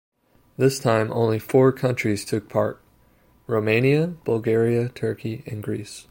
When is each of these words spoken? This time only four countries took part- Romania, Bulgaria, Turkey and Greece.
This 0.57 0.79
time 0.79 1.11
only 1.11 1.37
four 1.37 1.71
countries 1.71 2.25
took 2.25 2.49
part- 2.49 2.81
Romania, 3.45 4.07
Bulgaria, 4.23 4.89
Turkey 4.89 5.43
and 5.45 5.61
Greece. 5.61 5.99